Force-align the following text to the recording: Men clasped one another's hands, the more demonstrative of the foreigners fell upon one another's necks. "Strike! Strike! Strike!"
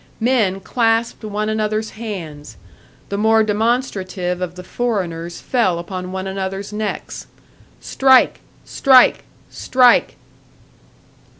Men 0.19 0.61
clasped 0.61 1.23
one 1.23 1.47
another's 1.47 1.91
hands, 1.91 2.57
the 3.09 3.19
more 3.19 3.43
demonstrative 3.43 4.41
of 4.41 4.55
the 4.55 4.63
foreigners 4.63 5.39
fell 5.39 5.77
upon 5.77 6.11
one 6.11 6.25
another's 6.25 6.73
necks. 6.73 7.27
"Strike! 7.79 8.39
Strike! 8.65 9.25
Strike!" 9.51 10.15